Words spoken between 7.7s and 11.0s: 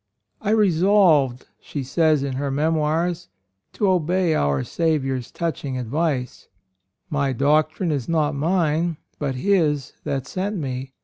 is not Mine but His that sent Me.